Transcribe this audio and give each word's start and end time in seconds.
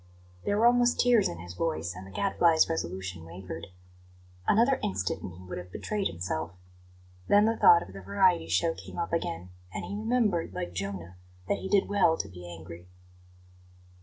There 0.45 0.57
were 0.57 0.65
almost 0.65 0.99
tears 0.99 1.29
in 1.29 1.37
his 1.37 1.53
voice, 1.53 1.93
and 1.93 2.07
the 2.07 2.11
Gadfly's 2.11 2.67
resolution 2.67 3.23
wavered. 3.23 3.67
Another 4.47 4.79
instant 4.81 5.21
and 5.21 5.31
he 5.33 5.43
would 5.43 5.59
have 5.59 5.71
betrayed 5.71 6.07
himself. 6.07 6.53
Then 7.27 7.45
the 7.45 7.55
thought 7.55 7.83
of 7.83 7.93
the 7.93 8.01
variety 8.01 8.47
show 8.47 8.73
came 8.73 8.97
up 8.97 9.13
again, 9.13 9.49
and 9.71 9.85
he 9.85 9.93
remembered, 9.95 10.55
like 10.55 10.73
Jonah, 10.73 11.17
that 11.47 11.59
he 11.59 11.69
did 11.69 11.87
well 11.87 12.17
to 12.17 12.27
be 12.27 12.51
angry. 12.51 12.87